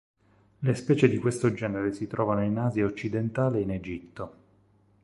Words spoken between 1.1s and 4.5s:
questo genere si trovano in Asia occidentale e in Egitto.